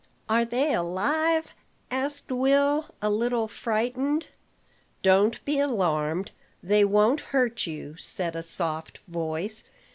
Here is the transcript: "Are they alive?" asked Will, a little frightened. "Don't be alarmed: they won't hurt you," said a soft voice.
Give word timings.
"Are 0.27 0.45
they 0.45 0.73
alive?" 0.73 1.53
asked 1.91 2.31
Will, 2.31 2.87
a 3.03 3.09
little 3.11 3.47
frightened. 3.47 4.29
"Don't 5.03 5.45
be 5.45 5.59
alarmed: 5.59 6.31
they 6.63 6.83
won't 6.83 7.19
hurt 7.21 7.67
you," 7.67 7.95
said 7.97 8.35
a 8.35 8.41
soft 8.41 8.97
voice. 9.07 9.63